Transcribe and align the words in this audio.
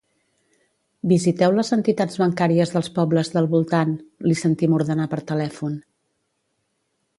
Visiteu 1.11 1.53
les 1.57 1.69
entitats 1.77 2.17
bancàries 2.21 2.73
dels 2.77 2.89
pobles 2.97 3.31
del 3.37 3.51
voltant 3.53 3.93
—li 4.01 4.37
sentim 4.41 4.75
ordenar 4.81 5.09
per 5.15 5.23
telèfon—. 5.35 5.81